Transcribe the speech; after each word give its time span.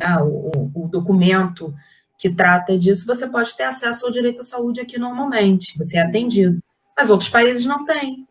né, 0.00 0.16
o, 0.22 0.70
o, 0.74 0.88
documento 0.88 1.74
que 2.18 2.30
trata 2.30 2.76
disso, 2.78 3.06
você 3.06 3.26
pode 3.26 3.54
ter 3.56 3.64
acesso 3.64 4.06
ao 4.06 4.12
direito 4.12 4.40
à 4.40 4.44
saúde 4.44 4.80
aqui 4.80 4.98
normalmente, 4.98 5.76
você 5.78 5.98
é 5.98 6.02
atendido. 6.02 6.58
Mas 6.96 7.10
outros 7.10 7.30
países 7.30 7.64
não 7.64 7.84
têm. 7.84 8.26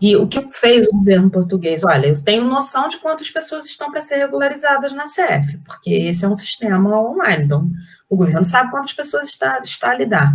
E 0.00 0.16
o 0.16 0.26
que 0.26 0.50
fez 0.50 0.88
o 0.88 0.92
governo 0.92 1.30
português? 1.30 1.82
Olha, 1.84 2.08
eu 2.08 2.24
tenho 2.24 2.44
noção 2.44 2.88
de 2.88 2.98
quantas 2.98 3.30
pessoas 3.30 3.64
estão 3.66 3.90
para 3.90 4.00
ser 4.00 4.16
regularizadas 4.16 4.92
na 4.92 5.04
CF, 5.04 5.58
porque 5.64 5.90
esse 5.90 6.24
é 6.24 6.28
um 6.28 6.34
sistema 6.34 6.76
online, 7.00 7.44
então 7.44 7.70
o 8.10 8.16
governo 8.16 8.44
sabe 8.44 8.70
quantas 8.70 8.92
pessoas 8.92 9.26
está, 9.26 9.60
está 9.62 9.90
a 9.90 9.94
lidar. 9.94 10.34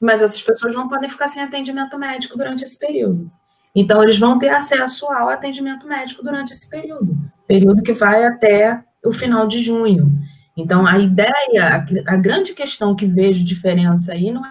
Mas 0.00 0.22
essas 0.22 0.42
pessoas 0.42 0.74
não 0.74 0.88
podem 0.88 1.10
ficar 1.10 1.28
sem 1.28 1.42
atendimento 1.42 1.98
médico 1.98 2.38
durante 2.38 2.64
esse 2.64 2.78
período. 2.78 3.30
Então, 3.74 4.02
eles 4.02 4.18
vão 4.18 4.38
ter 4.38 4.48
acesso 4.48 5.06
ao 5.06 5.28
atendimento 5.28 5.86
médico 5.86 6.22
durante 6.22 6.52
esse 6.52 6.68
período 6.68 7.16
período 7.52 7.82
que 7.82 7.92
vai 7.92 8.24
até 8.24 8.82
o 9.04 9.12
final 9.12 9.46
de 9.46 9.60
junho. 9.60 10.12
Então, 10.56 10.86
a 10.86 10.98
ideia, 10.98 11.86
a, 12.06 12.16
grande 12.16 12.54
questão 12.54 12.94
que 12.94 13.06
vejo 13.06 13.44
diferença 13.44 14.12
aí 14.12 14.30
não 14.30 14.44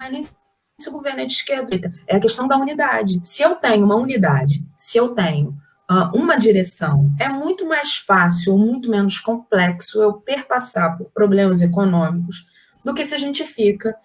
é 0.00 0.10
nem 0.10 0.22
se 0.22 0.88
o 0.88 0.92
governo 0.92 1.20
é 1.20 1.24
de 1.24 1.32
esquerda, 1.32 1.92
é 2.06 2.16
a 2.16 2.20
questão 2.20 2.46
da 2.46 2.56
unidade. 2.56 3.18
Se 3.22 3.42
eu 3.42 3.56
tenho 3.56 3.84
uma 3.84 3.96
unidade, 3.96 4.64
se 4.76 4.96
eu 4.96 5.08
tenho 5.08 5.48
uh, 5.90 6.16
uma 6.16 6.36
direção, 6.36 7.12
é 7.18 7.28
muito 7.28 7.66
mais 7.66 7.96
fácil 7.96 8.56
muito 8.56 8.88
menos 8.88 9.18
complexo 9.18 10.00
eu 10.00 10.12
perpassar 10.14 10.96
por 10.96 11.10
problemas 11.10 11.62
econômicos 11.62 12.46
do 12.84 12.94
que 12.94 13.04
se 13.04 13.14
a 13.14 13.18
gente 13.18 13.44
fica 13.44 13.96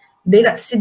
se 0.56 0.80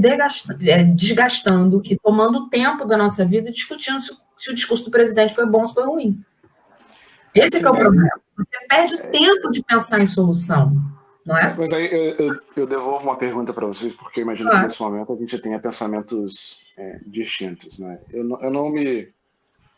é, 0.70 0.84
desgastando 0.84 1.82
e 1.86 1.98
tomando 1.98 2.50
tempo 2.50 2.86
da 2.86 2.98
nossa 2.98 3.26
vida 3.26 3.52
discutindo 3.52 4.00
se, 4.00 4.12
se, 4.38 4.52
o 4.52 4.56
discurso 4.56 4.86
do 4.86 4.92
presidente 4.92 5.36
foi 5.36 5.46
bom 5.46 5.62
ou 5.62 5.68
se 5.68 5.74
foi 5.74 5.86
ruim. 5.86 6.24
Esse 7.36 7.58
é, 7.58 7.62
é 7.62 7.70
o 7.70 7.76
problema. 7.76 8.10
Você 8.38 8.68
perde 8.68 8.96
o 8.96 8.98
tempo 9.12 9.52
de 9.52 9.64
pensar 9.64 10.00
em 10.00 10.06
solução, 10.06 10.76
não 11.26 11.38
é? 11.38 11.54
Mas 11.58 11.72
aí 11.72 11.92
eu, 11.92 12.28
eu, 12.28 12.40
eu 12.58 12.68
devolvo 12.68 13.04
uma 13.04 13.16
pergunta 13.16 13.54
para 13.54 13.68
vocês, 13.68 13.94
porque 13.94 14.20
eu 14.20 14.24
imagino 14.24 14.50
ah. 14.52 14.58
que 14.58 14.64
nesse 14.64 14.82
momento 14.82 15.14
a 15.14 15.16
gente 15.16 15.38
tenha 15.40 15.60
pensamentos 15.60 16.62
é, 16.78 17.00
distintos, 17.06 17.80
né? 17.80 18.00
Eu 18.12 18.24
não, 18.24 18.42
eu 18.42 18.52
não 18.52 18.70
me 18.70 19.14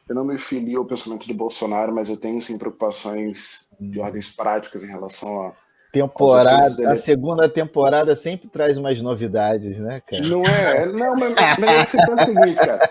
eu 0.07 0.13
não 0.13 0.23
me 0.23 0.37
filio 0.37 0.79
ao 0.79 0.85
pensamento 0.85 1.27
do 1.27 1.33
Bolsonaro, 1.33 1.93
mas 1.93 2.09
eu 2.09 2.17
tenho 2.17 2.39
sim 2.39 2.59
preocupações 2.59 3.67
de 3.79 3.99
ordens 3.99 4.29
práticas 4.29 4.83
em 4.83 4.87
relação 4.87 5.47
a 5.47 5.53
temporada, 5.91 6.91
a 6.91 6.95
segunda 6.97 7.47
temporada 7.47 8.15
sempre 8.15 8.49
traz 8.49 8.77
umas 8.77 9.01
novidades, 9.01 9.79
né, 9.79 10.01
cara? 10.01 10.27
Não 10.27 10.43
é, 10.43 10.85
não, 10.87 11.15
mas, 11.15 11.33
mas 11.57 11.69
é 11.69 11.85
que 11.85 11.91
você 11.91 11.97
pensa 11.97 12.23
o 12.23 12.25
seguinte, 12.25 12.55
cara. 12.55 12.89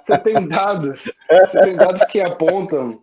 Você 0.00 0.18
tem 0.18 0.48
dados, 0.48 1.10
você 1.28 1.60
tem 1.62 1.74
dados 1.74 2.04
que 2.04 2.20
apontam 2.20 3.02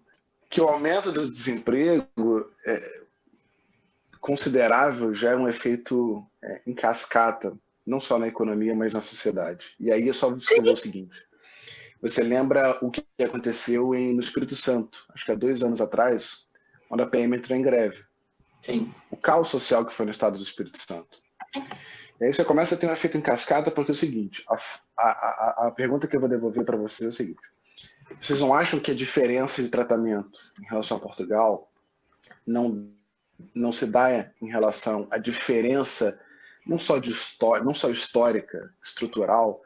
que 0.55 0.61
o 0.61 0.69
aumento 0.69 1.11
do 1.11 1.29
desemprego 1.29 2.49
é 2.65 3.01
considerável 4.21 5.13
já 5.13 5.31
é 5.31 5.35
um 5.35 5.49
efeito 5.49 6.25
é, 6.41 6.61
em 6.65 6.73
cascata, 6.73 7.53
não 7.85 7.99
só 7.99 8.17
na 8.17 8.29
economia, 8.29 8.73
mas 8.73 8.93
na 8.93 9.01
sociedade. 9.01 9.75
E 9.77 9.91
aí 9.91 10.07
é 10.07 10.13
só 10.13 10.29
você 10.29 10.61
ver 10.61 10.71
o 10.71 10.75
seguinte. 10.77 11.21
Você 12.01 12.23
lembra 12.23 12.77
o 12.81 12.89
que 12.89 13.03
aconteceu 13.21 13.93
em, 13.93 14.13
no 14.13 14.21
Espírito 14.21 14.55
Santo, 14.55 15.05
acho 15.13 15.25
que 15.25 15.33
há 15.33 15.35
dois 15.35 15.61
anos 15.61 15.81
atrás, 15.81 16.47
quando 16.87 17.03
a 17.03 17.07
PM 17.07 17.35
entrou 17.35 17.59
em 17.59 17.61
greve. 17.61 18.05
Sim. 18.61 18.93
O 19.11 19.17
caos 19.17 19.49
social 19.49 19.85
que 19.85 19.93
foi 19.93 20.05
no 20.05 20.11
estado 20.11 20.37
do 20.37 20.41
Espírito 20.41 20.79
Santo. 20.79 21.19
E 22.21 22.23
aí 22.23 22.33
você 22.33 22.45
começa 22.45 22.75
a 22.75 22.77
ter 22.77 22.87
um 22.87 22.93
efeito 22.93 23.17
em 23.17 23.21
cascata, 23.21 23.69
porque 23.71 23.91
é 23.91 23.93
o 23.93 23.97
seguinte: 23.97 24.41
a, 24.47 24.55
a, 24.97 25.09
a, 25.09 25.67
a 25.67 25.71
pergunta 25.71 26.07
que 26.07 26.15
eu 26.15 26.21
vou 26.21 26.29
devolver 26.29 26.63
para 26.63 26.77
vocês 26.77 27.05
é 27.05 27.09
o 27.09 27.11
seguinte: 27.11 27.41
vocês 28.19 28.39
não 28.39 28.53
acham 28.53 28.79
que 28.79 28.91
a 28.91 28.95
diferença 28.95 29.61
de 29.61 29.69
tratamento 29.69 30.39
em 30.61 30.65
relação 30.65 30.97
a 30.97 30.99
Portugal 30.99 31.71
não, 32.45 32.89
não 33.53 33.71
se 33.71 33.85
dá 33.85 34.31
em 34.41 34.49
relação 34.49 35.07
à 35.09 35.17
diferença 35.17 36.19
não 36.65 36.79
só 36.79 36.97
de 36.97 37.11
história, 37.11 37.63
não 37.63 37.73
só 37.73 37.89
histórica, 37.89 38.73
estrutural, 38.83 39.61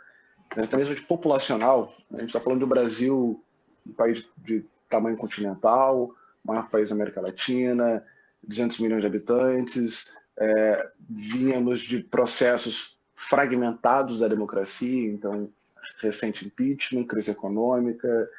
mas 0.56 0.66
até 0.66 0.78
mesmo 0.78 0.96
de 0.96 1.02
populacional? 1.02 1.96
A 2.12 2.18
gente 2.20 2.28
está 2.28 2.40
falando 2.40 2.62
do 2.62 2.68
Brasil, 2.68 3.44
um 3.86 3.94
país 3.94 4.30
de 4.38 4.66
tamanho 4.90 5.16
continental, 5.16 6.14
maior 6.44 6.70
país 6.70 6.90
da 6.90 6.96
América 6.96 7.22
Latina, 7.22 8.04
200 8.44 8.80
milhões 8.80 9.02
de 9.02 9.08
habitantes, 9.08 10.14
é, 10.38 10.92
vínhamos 11.10 11.82
de 11.82 12.00
processos 12.00 12.98
fragmentados 13.14 14.20
da 14.20 14.28
democracia, 14.28 15.10
então, 15.10 15.52
recente 16.02 16.46
impeachment, 16.46 17.06
crise 17.06 17.32
econômica, 17.32 18.30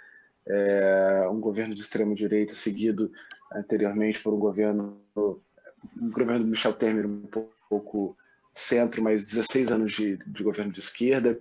é, 0.46 1.28
um 1.30 1.40
governo 1.40 1.74
de 1.74 1.82
extrema-direita 1.82 2.54
seguido 2.54 3.12
anteriormente 3.52 4.20
por 4.20 4.32
um 4.32 4.38
governo, 4.38 5.00
um 5.16 6.10
governo 6.10 6.44
do 6.44 6.50
Michel 6.50 6.72
Temer 6.72 7.06
um 7.06 7.28
pouco 7.68 8.16
centro, 8.54 9.02
mas 9.02 9.22
16 9.22 9.70
anos 9.70 9.92
de, 9.92 10.16
de 10.16 10.42
governo 10.42 10.72
de 10.72 10.80
esquerda. 10.80 11.38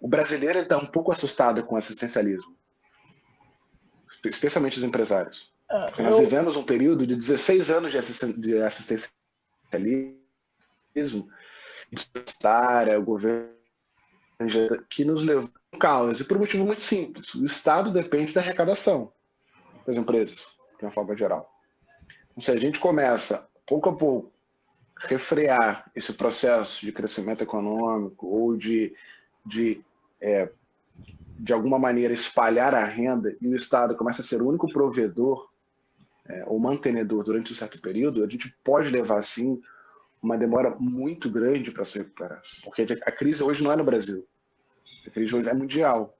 O 0.00 0.08
brasileiro 0.08 0.58
está 0.58 0.76
um 0.76 0.86
pouco 0.86 1.12
assustado 1.12 1.62
com 1.64 1.74
o 1.74 1.78
assistencialismo, 1.78 2.54
especialmente 4.24 4.78
os 4.78 4.84
empresários. 4.84 5.52
Ah, 5.68 5.86
Porque 5.86 6.02
nós 6.02 6.18
vivemos 6.18 6.56
um 6.56 6.62
período 6.62 7.06
de 7.06 7.16
16 7.16 7.70
anos 7.70 7.92
de, 7.92 7.98
assistencialismo, 8.62 9.10
o 12.98 13.02
governo 13.02 13.56
que 14.90 15.04
nos 15.04 15.22
levou 15.22 15.50
a 15.72 15.76
um 15.76 15.78
caos, 15.78 16.20
e 16.20 16.24
por 16.24 16.36
um 16.36 16.40
motivo 16.40 16.66
muito 16.66 16.82
simples. 16.82 17.34
O 17.34 17.44
Estado 17.44 17.90
depende 17.90 18.34
da 18.34 18.40
arrecadação 18.40 19.12
das 19.86 19.96
empresas, 19.96 20.46
de 20.78 20.84
uma 20.84 20.90
forma 20.90 21.16
geral. 21.16 21.50
Então, 22.30 22.42
se 22.42 22.50
a 22.50 22.56
gente 22.56 22.78
começa, 22.78 23.48
pouco 23.64 23.88
a 23.88 23.96
pouco, 23.96 24.32
refrear 24.98 25.90
esse 25.94 26.12
processo 26.12 26.84
de 26.84 26.92
crescimento 26.92 27.42
econômico 27.42 28.26
ou 28.26 28.56
de, 28.56 28.94
de 29.44 29.84
é, 30.20 30.50
de 31.38 31.52
alguma 31.52 31.78
maneira 31.78 32.14
espalhar 32.14 32.74
a 32.74 32.84
renda 32.84 33.36
e 33.40 33.48
o 33.48 33.54
Estado 33.54 33.94
começa 33.94 34.22
a 34.22 34.24
ser 34.24 34.40
o 34.40 34.48
único 34.48 34.68
provedor 34.68 35.50
é, 36.28 36.44
ou 36.46 36.58
mantenedor 36.58 37.22
durante 37.22 37.52
um 37.52 37.54
certo 37.54 37.80
período, 37.80 38.24
a 38.24 38.28
gente 38.28 38.54
pode 38.64 38.90
levar, 38.90 39.22
sim, 39.22 39.60
uma 40.22 40.36
demora 40.36 40.74
muito 40.78 41.30
grande 41.30 41.70
para 41.70 41.84
se 41.84 41.98
recuperar. 41.98 42.42
Porque 42.64 42.86
a 43.02 43.12
crise 43.12 43.42
hoje 43.42 43.62
não 43.62 43.72
é 43.72 43.76
no 43.76 43.84
Brasil. 43.84 44.26
A 45.06 45.10
crise 45.10 45.34
hoje 45.34 45.48
é 45.48 45.54
mundial. 45.54 46.16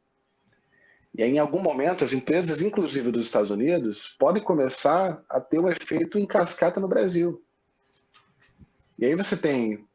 E 1.15 1.23
aí, 1.23 1.31
em 1.31 1.39
algum 1.39 1.61
momento, 1.61 2.05
as 2.05 2.13
empresas, 2.13 2.61
inclusive 2.61 3.11
dos 3.11 3.25
Estados 3.25 3.51
Unidos, 3.51 4.15
podem 4.19 4.43
começar 4.43 5.25
a 5.29 5.41
ter 5.41 5.59
um 5.59 5.69
efeito 5.69 6.19
em 6.19 6.27
cascata 6.27 6.79
no 6.79 6.87
Brasil. 6.87 7.43
E 8.99 9.07
aí 9.07 9.15
você 9.15 9.37
tem 9.37 9.87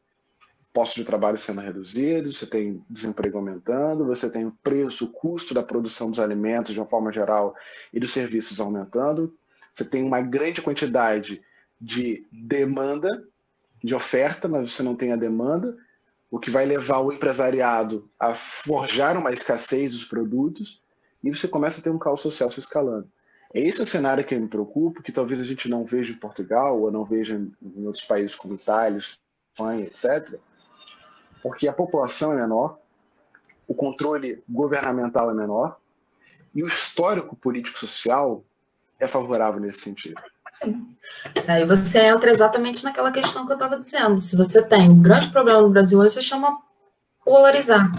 postos 0.73 0.95
de 0.95 1.03
trabalho 1.03 1.37
sendo 1.37 1.61
reduzidos, 1.61 2.37
você 2.37 2.45
tem 2.45 2.83
desemprego 2.89 3.37
aumentando, 3.37 4.05
você 4.05 4.29
tem 4.29 4.45
o 4.45 4.57
preço, 4.63 5.05
o 5.05 5.09
custo 5.09 5.53
da 5.53 5.61
produção 5.61 6.09
dos 6.09 6.19
alimentos 6.19 6.73
de 6.73 6.79
uma 6.79 6.87
forma 6.87 7.11
geral 7.11 7.55
e 7.93 7.99
dos 7.99 8.11
serviços 8.11 8.59
aumentando, 8.59 9.35
você 9.73 9.83
tem 9.83 10.03
uma 10.03 10.21
grande 10.21 10.61
quantidade 10.61 11.41
de 11.79 12.25
demanda, 12.31 13.09
de 13.83 13.95
oferta, 13.95 14.47
mas 14.47 14.71
você 14.71 14.83
não 14.83 14.95
tem 14.95 15.11
a 15.11 15.15
demanda, 15.15 15.77
o 16.29 16.39
que 16.39 16.49
vai 16.49 16.65
levar 16.65 16.99
o 16.99 17.11
empresariado 17.11 18.09
a 18.19 18.33
forjar 18.33 19.17
uma 19.17 19.31
escassez 19.31 19.91
dos 19.91 20.05
produtos, 20.05 20.81
e 21.23 21.29
você 21.29 21.47
começa 21.47 21.79
a 21.79 21.83
ter 21.83 21.89
um 21.89 21.99
caos 21.99 22.21
social 22.21 22.49
se 22.49 22.59
escalando. 22.59 23.09
É 23.53 23.59
esse 23.59 23.81
o 23.81 23.85
cenário 23.85 24.23
que 24.23 24.33
eu 24.33 24.39
me 24.39 24.47
preocupo, 24.47 25.03
que 25.03 25.11
talvez 25.11 25.39
a 25.41 25.43
gente 25.43 25.69
não 25.69 25.85
veja 25.85 26.13
em 26.13 26.17
Portugal, 26.17 26.79
ou 26.79 26.91
não 26.91 27.03
veja 27.03 27.35
em 27.35 27.85
outros 27.85 28.05
países 28.05 28.35
como 28.35 28.55
Itália, 28.55 28.97
Espanha, 28.97 29.85
etc., 29.85 30.39
porque 31.41 31.67
a 31.67 31.73
população 31.73 32.31
é 32.31 32.35
menor, 32.35 32.77
o 33.67 33.73
controle 33.73 34.43
governamental 34.47 35.29
é 35.31 35.33
menor, 35.33 35.77
e 36.53 36.63
o 36.63 36.67
histórico 36.67 37.35
político-social 37.35 38.43
é 38.99 39.07
favorável 39.07 39.59
nesse 39.59 39.79
sentido. 39.79 40.21
Sim. 40.53 40.87
Aí 41.47 41.65
você 41.65 41.99
entra 41.99 42.29
exatamente 42.29 42.83
naquela 42.83 43.11
questão 43.11 43.45
que 43.45 43.51
eu 43.51 43.55
estava 43.55 43.77
dizendo. 43.77 44.19
Se 44.19 44.35
você 44.35 44.61
tem 44.61 44.89
um 44.89 45.01
grande 45.01 45.29
problema 45.29 45.61
no 45.61 45.69
Brasil 45.69 45.99
hoje, 45.99 46.15
você 46.15 46.21
chama 46.21 46.57
polarizar. 47.23 47.91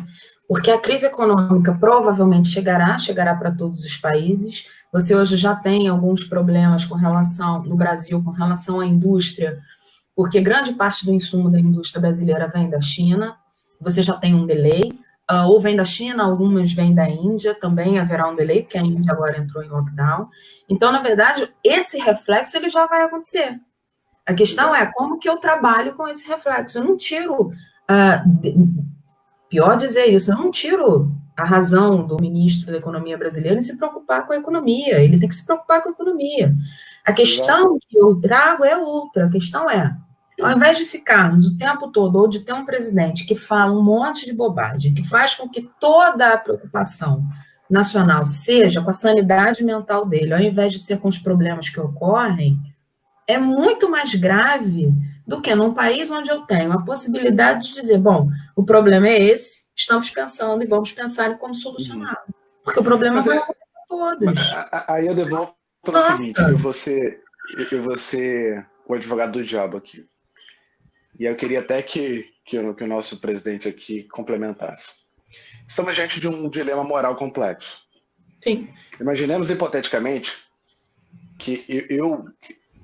Porque 0.49 0.71
a 0.71 0.79
crise 0.79 1.07
econômica 1.07 1.73
provavelmente 1.75 2.49
chegará, 2.49 2.99
chegará 2.99 3.35
para 3.35 3.51
todos 3.51 3.85
os 3.85 3.97
países. 3.97 4.67
Você 4.93 5.15
hoje 5.15 5.37
já 5.37 5.55
tem 5.55 5.89
alguns 5.89 6.25
problemas 6.25 6.85
com 6.85 6.95
relação, 6.95 7.63
no 7.63 7.75
Brasil, 7.77 8.23
com 8.23 8.31
relação 8.31 8.81
à 8.81 8.87
indústria, 8.87 9.59
porque 10.15 10.41
grande 10.41 10.75
parte 10.75 11.07
do 11.07 11.13
insumo 11.13 11.51
da 11.51 11.59
indústria 11.59 12.03
brasileira 12.03 12.47
vem 12.47 12.69
da 12.69 12.81
China. 12.81 13.35
Você 13.81 14.03
já 14.03 14.15
tem 14.15 14.35
um 14.35 14.45
delay 14.45 14.93
uh, 15.31 15.49
ou 15.49 15.61
vem 15.61 15.77
da 15.77 15.85
China, 15.85 16.25
algumas 16.25 16.73
vêm 16.73 16.95
da 16.95 17.09
Índia, 17.09 17.55
também 17.55 17.99
haverá 17.99 18.29
um 18.29 18.35
delay, 18.35 18.63
porque 18.63 18.79
a 18.79 18.83
Índia 18.83 19.13
agora 19.13 19.39
entrou 19.39 19.63
em 19.63 19.69
lockdown. 19.69 20.29
Então, 20.69 20.93
na 20.93 21.01
verdade, 21.01 21.53
esse 21.63 21.99
reflexo 21.99 22.57
ele 22.57 22.69
já 22.69 22.87
vai 22.87 23.03
acontecer. 23.03 23.61
A 24.25 24.35
questão 24.35 24.75
é 24.75 24.87
como 24.93 25.19
que 25.19 25.29
eu 25.29 25.37
trabalho 25.37 25.95
com 25.95 26.07
esse 26.07 26.29
reflexo. 26.29 26.79
Eu 26.79 26.85
não 26.85 26.97
tiro, 26.97 27.49
uh, 27.49 28.41
de, 28.41 28.55
pior 29.49 29.77
dizer 29.77 30.07
isso, 30.07 30.33
eu 30.33 30.37
não 30.37 30.51
tiro 30.51 31.13
a 31.37 31.45
razão 31.45 32.07
do 32.07 32.17
ministro 32.21 32.71
da 32.71 32.79
Economia 32.79 33.17
brasileira 33.19 33.59
em 33.59 33.63
se 33.63 33.77
preocupar 33.77 34.27
com 34.27 34.33
a 34.33 34.37
economia. 34.37 35.01
Ele 35.01 35.19
tem 35.19 35.29
que 35.29 35.35
se 35.35 35.45
preocupar 35.45 35.83
com 35.83 35.89
a 35.89 35.93
economia. 35.93 36.55
A 37.05 37.13
questão 37.13 37.79
que 37.81 37.99
eu 37.99 38.21
trago 38.21 38.65
é 38.65 38.77
outra. 38.77 39.27
A 39.27 39.31
questão 39.31 39.69
é, 39.69 39.97
ao 40.43 40.57
invés 40.57 40.79
de 40.79 40.85
ficarmos 40.85 41.47
o 41.47 41.57
tempo 41.57 41.91
todo, 41.91 42.17
ou 42.17 42.29
de 42.29 42.41
ter 42.41 42.53
um 42.53 42.65
presidente 42.65 43.25
que 43.25 43.35
fala 43.35 43.73
um 43.73 43.83
monte 43.83 44.27
de 44.27 44.33
bobagem, 44.33 44.95
que 44.95 45.07
faz 45.07 45.35
com 45.35 45.49
que 45.49 45.69
toda 45.81 46.33
a 46.33 46.39
preocupação 46.39 47.25
nacional 47.69 48.27
seja 48.27 48.83
com 48.83 48.91
a 48.91 48.95
sanidade 48.95 49.65
mental 49.65 50.05
dele, 50.07 50.35
ao 50.35 50.41
invés 50.41 50.73
de 50.73 50.79
ser 50.79 50.99
com 50.99 51.09
os 51.09 51.19
problemas 51.19 51.69
que 51.69 51.81
ocorrem, 51.81 52.59
é 53.27 53.39
muito 53.39 53.89
mais 53.91 54.15
grave 54.15 54.93
do 55.27 55.41
que 55.41 55.55
num 55.55 55.73
país 55.73 56.11
onde 56.11 56.31
eu 56.31 56.43
tenho 56.43 56.73
a 56.73 56.83
possibilidade 56.83 57.69
de 57.69 57.81
dizer, 57.81 57.99
bom, 57.99 58.29
o 58.55 58.65
problema 58.65 59.09
é 59.09 59.23
esse, 59.23 59.63
estamos 59.75 60.11
pensando 60.11 60.63
e 60.63 60.67
vamos 60.67 60.93
pensar 60.93 61.31
em 61.31 61.39
como 61.39 61.55
solucionar. 61.55 62.19
Porque 62.65 62.81
o 62.81 62.85
problema 62.85 63.17
Mas 63.17 63.27
vai 63.27 63.37
é- 63.37 63.41
acontecer 63.41 63.63
todos. 63.89 64.53
Aí 64.89 65.07
eu 65.07 65.15
devolvo 65.15 65.55
para 65.83 65.99
o 65.99 66.17
seguinte, 66.17 66.41
eu 66.41 66.57
vou 66.57 66.73
ser, 66.73 67.21
eu 67.71 67.83
vou 67.83 67.97
ser 67.97 68.67
o 68.87 68.95
advogado 68.95 69.33
do 69.33 69.45
diabo 69.45 69.77
aqui. 69.77 70.07
E 71.19 71.25
eu 71.25 71.37
queria 71.37 71.61
até 71.61 71.83
que, 71.83 72.33
que, 72.45 72.59
o, 72.59 72.75
que 72.75 72.85
o 72.85 72.87
nosso 72.87 73.21
presidente 73.21 73.69
aqui 73.69 74.05
complementasse. 74.05 74.93
Estamos 75.67 75.95
diante 75.95 76.21
de 76.21 76.29
um 76.29 76.49
dilema 76.49 76.85
moral 76.85 77.17
complexo. 77.17 77.83
Sim. 78.43 78.69
Imaginemos 79.01 79.51
hipoteticamente 79.51 80.37
que 81.39 81.65
eu, 81.89 82.25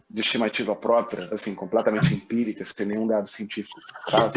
de 0.09 0.21
estimativa 0.21 0.75
própria, 0.75 1.29
assim, 1.33 1.55
completamente 1.55 2.15
empírica, 2.15 2.65
sem 2.65 2.87
nenhum 2.87 3.07
dado 3.07 3.29
científico, 3.29 3.81
tá? 4.11 4.31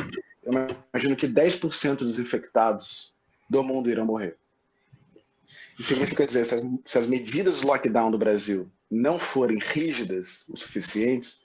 eu 0.44 0.54
imagino 0.94 1.16
que 1.16 1.28
10% 1.28 1.98
dos 1.98 2.20
infectados 2.20 3.14
do 3.50 3.64
mundo 3.64 3.90
irão 3.90 4.06
morrer. 4.06 4.38
Isso 5.80 5.90
significa 5.90 6.26
dizer, 6.26 6.46
se 6.46 6.56
as, 6.56 6.62
se 6.86 6.98
as 6.98 7.08
medidas 7.08 7.60
de 7.60 7.66
lockdown 7.66 8.12
do 8.12 8.18
Brasil 8.18 8.70
não 8.90 9.20
forem 9.20 9.58
rígidas 9.60 10.44
o 10.50 10.58
suficientes, 10.58 11.42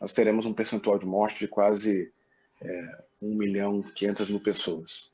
nós 0.00 0.12
teremos 0.12 0.46
um 0.46 0.52
percentual 0.52 0.98
de 0.98 1.06
morte 1.06 1.40
de 1.40 1.48
quase 1.48 2.12
é, 2.60 3.04
1 3.20 3.34
milhão 3.34 3.84
e 3.86 3.92
500 3.92 4.30
mil 4.30 4.40
pessoas. 4.40 5.10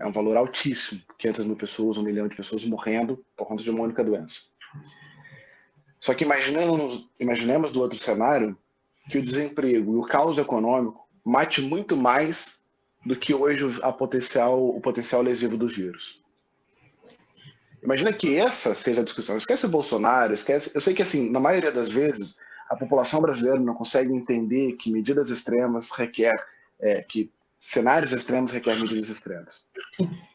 É 0.00 0.06
um 0.06 0.12
valor 0.12 0.36
altíssimo, 0.36 1.02
500 1.18 1.44
mil 1.44 1.56
pessoas, 1.56 1.98
1 1.98 2.02
milhão 2.02 2.26
de 2.26 2.36
pessoas 2.36 2.64
morrendo 2.64 3.22
por 3.36 3.46
conta 3.46 3.62
de 3.62 3.70
uma 3.70 3.82
única 3.82 4.02
doença. 4.02 4.40
Só 6.00 6.14
que 6.14 6.24
imaginemos, 6.24 7.08
imaginemos 7.20 7.70
do 7.70 7.80
outro 7.80 7.98
cenário 7.98 8.56
que 9.10 9.18
o 9.18 9.22
desemprego 9.22 9.94
e 9.94 9.96
o 9.98 10.02
caos 10.02 10.38
econômico 10.38 11.06
mate 11.24 11.60
muito 11.60 11.96
mais 11.96 12.60
do 13.04 13.14
que 13.14 13.34
hoje 13.34 13.78
a 13.82 13.92
potencial, 13.92 14.68
o 14.68 14.80
potencial 14.80 15.20
lesivo 15.20 15.56
dos 15.56 15.76
vírus. 15.76 16.22
Imagina 17.82 18.12
que 18.14 18.36
essa 18.36 18.74
seja 18.74 19.02
a 19.02 19.04
discussão. 19.04 19.36
Esquece 19.36 19.68
Bolsonaro, 19.68 20.32
esquece. 20.32 20.70
Eu 20.74 20.80
sei 20.80 20.94
que 20.94 21.02
assim, 21.02 21.30
na 21.30 21.38
maioria 21.38 21.70
das 21.70 21.90
vezes, 21.90 22.38
a 22.68 22.76
população 22.76 23.20
brasileira 23.20 23.60
não 23.60 23.74
consegue 23.74 24.12
entender 24.12 24.72
que 24.74 24.90
medidas 24.90 25.30
extremas 25.30 25.90
requer 25.90 26.34
é, 26.80 27.02
que 27.02 27.30
cenários 27.58 28.12
extremos 28.12 28.50
requerem 28.50 28.80
medidas 28.80 29.08
extremas. 29.08 29.62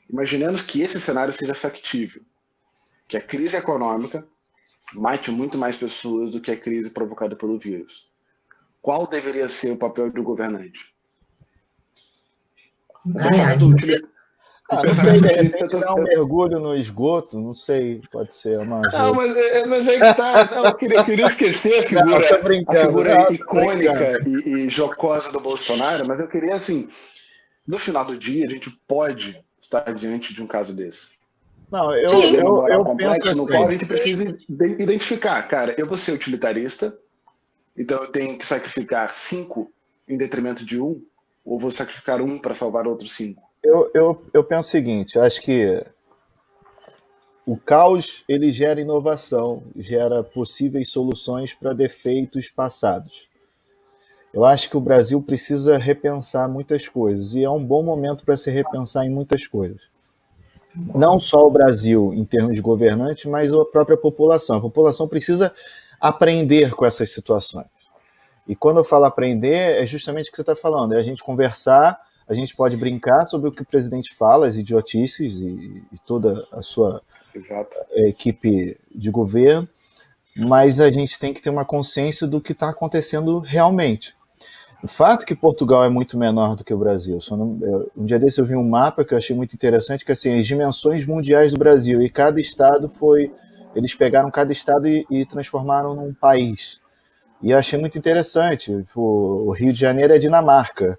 Imaginemos 0.09 0.61
que 0.61 0.81
esse 0.81 0.99
cenário 0.99 1.31
seja 1.31 1.53
factível, 1.53 2.21
que 3.07 3.17
a 3.17 3.21
crise 3.21 3.57
econômica 3.57 4.25
mate 4.93 5.29
muito 5.31 5.57
mais 5.57 5.77
pessoas 5.77 6.31
do 6.31 6.41
que 6.41 6.51
a 6.51 6.57
crise 6.57 6.89
provocada 6.89 7.35
pelo 7.35 7.59
vírus. 7.59 8.09
Qual 8.81 9.05
deveria 9.05 9.47
ser 9.47 9.71
o 9.71 9.77
papel 9.77 10.11
do 10.11 10.23
governante? 10.23 10.93
Ai, 13.15 13.39
ai, 13.41 13.57
Ah, 14.69 14.83
não 14.83 14.93
sei, 14.93 15.13
de 15.13 15.27
repente 15.27 15.79
dar 15.79 15.95
um 15.95 16.03
mergulho 16.03 16.59
no 16.59 16.75
esgoto, 16.75 17.39
não 17.39 17.55
sei, 17.55 18.01
pode 18.11 18.35
ser 18.35 18.59
uma. 18.59 18.81
Não, 18.81 19.13
mas, 19.15 19.35
é- 19.35 19.65
mas 19.65 19.87
aí 19.87 19.95
que 19.99 20.13
tá. 20.13 20.45
Não, 20.55 20.65
eu 20.65 20.75
queria, 20.75 21.03
queria 21.03 21.25
esquecer 21.25 21.79
a 21.79 21.83
figura, 21.83 22.29
Não, 22.29 22.65
a 22.67 22.75
figura 22.75 23.15
não, 23.15 23.31
icônica 23.31 24.23
e, 24.27 24.49
e 24.49 24.69
jocosa 24.69 25.31
do 25.31 25.39
Bolsonaro, 25.39 26.07
mas 26.07 26.19
eu 26.19 26.27
queria, 26.27 26.53
assim, 26.53 26.87
no 27.67 27.79
final 27.79 28.05
do 28.05 28.15
dia, 28.15 28.45
a 28.45 28.49
gente 28.49 28.69
pode 28.87 29.43
estar 29.59 29.91
diante 29.95 30.35
de 30.35 30.43
um 30.43 30.47
caso 30.47 30.71
desse. 30.71 31.17
Não, 31.71 31.91
eu, 31.95 32.09
Sim. 32.09 32.35
Eu, 32.35 32.67
eu 32.67 32.83
complexo 32.83 33.21
penso 33.21 33.37
no 33.37 33.47
qual 33.47 33.63
a 33.63 33.65
assim. 33.65 33.71
gente 33.73 33.85
precisa 33.85 34.23
ide- 34.47 34.81
identificar, 34.83 35.41
cara, 35.47 35.73
eu 35.77 35.87
vou 35.87 35.97
ser 35.97 36.11
utilitarista, 36.11 36.95
então 37.75 38.01
eu 38.03 38.07
tenho 38.07 38.37
que 38.37 38.45
sacrificar 38.45 39.15
cinco 39.15 39.71
em 40.07 40.15
detrimento 40.17 40.63
de 40.63 40.79
um, 40.79 41.01
ou 41.43 41.59
vou 41.59 41.71
sacrificar 41.71 42.21
um 42.21 42.37
para 42.37 42.53
salvar 42.53 42.87
outros 42.87 43.13
cinco. 43.13 43.48
Eu, 43.69 43.91
eu, 43.93 44.21
eu 44.33 44.43
penso 44.43 44.67
o 44.67 44.71
seguinte, 44.71 45.19
acho 45.19 45.43
que 45.43 45.85
o 47.45 47.55
caos 47.55 48.23
ele 48.27 48.51
gera 48.51 48.81
inovação, 48.81 49.61
gera 49.77 50.23
possíveis 50.23 50.89
soluções 50.89 51.53
para 51.53 51.71
defeitos 51.71 52.49
passados. 52.49 53.29
Eu 54.33 54.43
acho 54.43 54.71
que 54.71 54.77
o 54.77 54.81
Brasil 54.81 55.21
precisa 55.21 55.77
repensar 55.77 56.49
muitas 56.49 56.87
coisas 56.87 57.35
e 57.35 57.43
é 57.43 57.49
um 57.49 57.63
bom 57.63 57.83
momento 57.83 58.25
para 58.25 58.35
se 58.35 58.49
repensar 58.49 59.05
em 59.05 59.09
muitas 59.11 59.45
coisas. 59.45 59.81
Não 60.95 61.19
só 61.19 61.45
o 61.45 61.51
Brasil 61.51 62.11
em 62.15 62.25
termos 62.25 62.55
de 62.55 62.61
governante, 62.61 63.29
mas 63.29 63.53
a 63.53 63.65
própria 63.65 63.97
população. 63.97 64.57
A 64.57 64.61
população 64.61 65.07
precisa 65.07 65.53
aprender 66.01 66.73
com 66.73 66.87
essas 66.87 67.11
situações. 67.11 67.67
E 68.47 68.55
quando 68.55 68.77
eu 68.77 68.83
falo 68.83 69.05
aprender, 69.05 69.79
é 69.79 69.85
justamente 69.85 70.29
o 70.29 70.31
que 70.31 70.37
você 70.37 70.41
está 70.41 70.55
falando, 70.55 70.95
é 70.95 70.97
a 70.97 71.03
gente 71.03 71.23
conversar, 71.23 72.08
a 72.29 72.33
gente 72.35 72.55
pode 72.55 72.77
brincar 72.77 73.25
sobre 73.25 73.49
o 73.49 73.51
que 73.51 73.63
o 73.63 73.65
presidente 73.65 74.13
fala, 74.13 74.45
as 74.45 74.55
idiotices 74.55 75.33
e, 75.39 75.83
e 75.91 75.97
toda 76.05 76.47
a 76.51 76.61
sua 76.61 77.01
Exato. 77.33 77.75
é, 77.91 78.07
equipe 78.07 78.77
de 78.93 79.09
governo, 79.09 79.67
mas 80.37 80.79
a 80.79 80.91
gente 80.91 81.19
tem 81.19 81.33
que 81.33 81.41
ter 81.41 81.49
uma 81.49 81.65
consciência 81.65 82.27
do 82.27 82.39
que 82.39 82.51
está 82.51 82.69
acontecendo 82.69 83.39
realmente. 83.39 84.15
O 84.81 84.87
fato 84.87 85.25
que 85.25 85.35
Portugal 85.35 85.83
é 85.83 85.89
muito 85.89 86.17
menor 86.17 86.55
do 86.55 86.63
que 86.63 86.73
o 86.73 86.77
Brasil. 86.77 87.19
Um 87.97 88.05
dia 88.05 88.17
desse 88.17 88.39
eu 88.39 88.45
vi 88.45 88.55
um 88.55 88.67
mapa 88.67 89.03
que 89.03 89.13
eu 89.13 89.17
achei 89.17 89.35
muito 89.35 89.53
interessante, 89.53 90.05
que 90.05 90.11
assim, 90.11 90.39
as 90.39 90.47
dimensões 90.47 91.05
mundiais 91.05 91.51
do 91.51 91.59
Brasil, 91.59 92.01
e 92.01 92.09
cada 92.09 92.39
estado 92.39 92.87
foi. 92.87 93.33
Eles 93.75 93.93
pegaram 93.93 94.31
cada 94.31 94.53
estado 94.53 94.87
e, 94.87 95.05
e 95.09 95.25
transformaram 95.25 95.93
num 95.93 96.13
país. 96.13 96.79
E 97.41 97.51
eu 97.51 97.57
achei 97.57 97.77
muito 97.77 97.97
interessante. 97.97 98.85
O, 98.95 99.47
o 99.47 99.51
Rio 99.51 99.73
de 99.73 99.79
Janeiro 99.79 100.13
é 100.13 100.17
Dinamarca, 100.17 100.97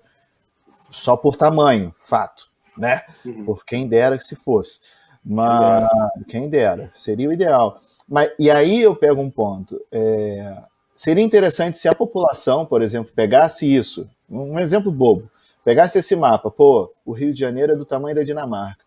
só 0.91 1.17
por 1.17 1.37
tamanho, 1.37 1.95
fato, 1.99 2.51
né? 2.77 3.03
Uhum. 3.25 3.45
Por 3.45 3.65
quem 3.65 3.87
dera 3.89 4.19
que 4.19 4.25
se 4.25 4.37
fosse. 4.37 4.81
Mas 5.25 5.89
quem 6.29 6.49
dera, 6.49 6.91
seria 6.95 7.29
o 7.29 7.33
ideal. 7.33 7.79
Mas, 8.09 8.31
e 8.39 8.51
aí 8.51 8.81
eu 8.81 8.97
pego 8.97 9.21
um 9.21 9.31
ponto. 9.31 9.81
é, 9.93 10.57
seria 10.97 11.23
interessante 11.25 11.79
se 11.79 11.89
a 11.89 11.95
população, 11.95 12.67
por 12.67 12.83
exemplo, 12.83 13.13
pegasse 13.15 13.67
isso, 13.73 14.09
um 14.29 14.59
exemplo 14.59 14.91
bobo, 14.93 15.31
pegasse 15.65 15.99
esse 15.99 16.15
mapa, 16.17 16.51
pô, 16.51 16.93
o 17.07 17.13
Rio 17.13 17.33
de 17.33 17.41
Janeiro 17.41 17.73
é 17.73 17.77
do 17.77 17.85
tamanho 17.85 18.15
da 18.17 18.23
Dinamarca. 18.23 18.85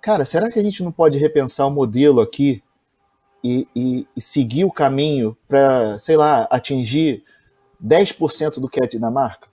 Cara, 0.00 0.24
será 0.24 0.50
que 0.50 0.58
a 0.58 0.62
gente 0.62 0.82
não 0.82 0.92
pode 0.92 1.18
repensar 1.18 1.66
o 1.66 1.70
modelo 1.70 2.20
aqui 2.20 2.62
e, 3.42 3.66
e- 3.74 4.06
e 4.16 4.20
seguir 4.20 4.64
o 4.64 4.70
caminho 4.70 5.36
para, 5.48 5.98
sei 5.98 6.16
lá, 6.16 6.46
atingir 6.50 7.24
10% 7.80 8.60
do 8.60 8.68
que 8.68 8.80
é 8.80 8.84
a 8.84 8.88
Dinamarca? 8.88 9.48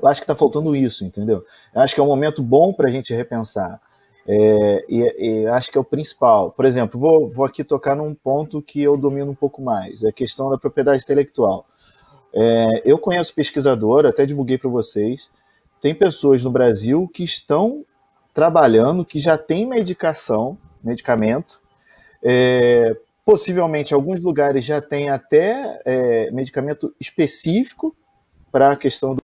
Eu 0.00 0.08
acho 0.08 0.20
que 0.20 0.24
está 0.24 0.34
faltando 0.34 0.74
isso, 0.74 1.04
entendeu? 1.04 1.44
Eu 1.74 1.80
acho 1.80 1.94
que 1.94 2.00
é 2.00 2.02
um 2.02 2.08
momento 2.08 2.42
bom 2.42 2.72
para 2.72 2.88
a 2.88 2.90
gente 2.90 3.14
repensar. 3.14 3.80
É, 4.28 4.84
e, 4.88 5.42
e 5.42 5.46
acho 5.46 5.70
que 5.70 5.78
é 5.78 5.80
o 5.80 5.84
principal. 5.84 6.50
Por 6.50 6.64
exemplo, 6.64 6.98
vou, 6.98 7.30
vou 7.30 7.44
aqui 7.44 7.62
tocar 7.62 7.94
num 7.94 8.14
ponto 8.14 8.60
que 8.60 8.82
eu 8.82 8.96
domino 8.96 9.30
um 9.30 9.34
pouco 9.34 9.62
mais, 9.62 10.02
é 10.02 10.08
a 10.08 10.12
questão 10.12 10.50
da 10.50 10.58
propriedade 10.58 11.02
intelectual. 11.02 11.66
É, 12.34 12.82
eu 12.84 12.98
conheço 12.98 13.34
pesquisador, 13.34 14.04
até 14.04 14.26
divulguei 14.26 14.58
para 14.58 14.68
vocês, 14.68 15.30
tem 15.80 15.94
pessoas 15.94 16.42
no 16.42 16.50
Brasil 16.50 17.08
que 17.12 17.22
estão 17.22 17.84
trabalhando, 18.34 19.04
que 19.04 19.18
já 19.18 19.38
tem 19.38 19.64
medicação, 19.64 20.58
medicamento, 20.82 21.60
é, 22.22 22.96
possivelmente 23.24 23.94
alguns 23.94 24.20
lugares 24.20 24.64
já 24.64 24.80
tem 24.80 25.08
até 25.08 25.80
é, 25.84 26.30
medicamento 26.30 26.94
específico 27.00 27.96
para 28.52 28.72
a 28.72 28.76
questão 28.76 29.14
do 29.14 29.22